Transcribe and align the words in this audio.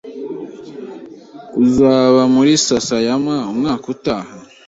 Uzaba 1.63 2.21
muri 2.35 2.51
Sasayama 2.65 3.35
umwaka 3.51 3.85
utaha? 3.95 4.31